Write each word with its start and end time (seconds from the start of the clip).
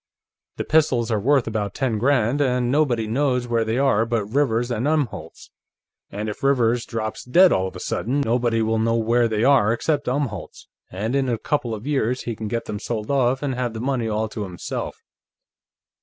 The 0.57 0.63
pistols 0.63 1.11
are 1.11 1.19
worth 1.19 1.45
about 1.45 1.75
ten 1.75 1.99
grand, 1.99 2.41
and 2.41 2.71
nobody 2.71 3.05
knows 3.05 3.47
where 3.47 3.63
they 3.63 3.77
are 3.77 4.03
but 4.03 4.25
Rivers 4.25 4.71
and 4.71 4.87
Umholtz, 4.87 5.51
and 6.09 6.27
if 6.27 6.41
Rivers 6.41 6.87
drops 6.87 7.23
dead 7.23 7.51
all 7.51 7.67
of 7.67 7.75
a 7.75 7.79
sudden, 7.79 8.19
nobody 8.21 8.63
will 8.63 8.79
know 8.79 8.95
where 8.95 9.27
they 9.27 9.43
are 9.43 9.71
except 9.71 10.07
Umholtz, 10.07 10.65
and 10.89 11.15
in 11.15 11.29
a 11.29 11.37
couple 11.37 11.75
of 11.75 11.85
years 11.85 12.23
he 12.23 12.35
can 12.35 12.47
get 12.47 12.65
them 12.65 12.79
sold 12.79 13.11
off 13.11 13.43
and 13.43 13.53
have 13.53 13.73
the 13.73 13.79
money 13.79 14.07
all 14.09 14.27
to 14.29 14.41
himself." 14.41 15.03